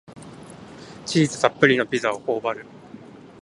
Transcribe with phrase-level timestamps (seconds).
[1.05, 2.65] チーズたっぷりのピザをほおばる